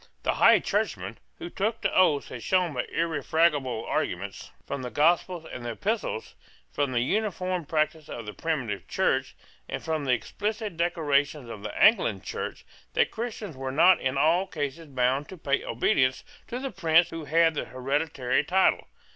[0.23, 5.45] The High Churchman who took the oaths had shown by irrefragable arguments from the Gospels
[5.53, 6.33] and the Epistles,
[6.71, 9.35] from the uniform practice of the primitive Church,
[9.69, 14.47] and from the explicit declarations of the Anglican Church, that Christians were not in all
[14.47, 18.87] cases bound to pay obedience to the prince who had the hereditary title.